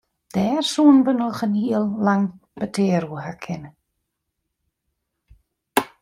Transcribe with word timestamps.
Dêr 0.33 0.63
soenen 0.73 1.05
we 1.05 1.13
noch 1.21 1.41
in 1.47 1.55
heel 1.61 1.85
lang 2.05 2.25
petear 2.59 3.03
oer 3.11 3.23
ha 3.25 3.33
kinne. 3.43 3.69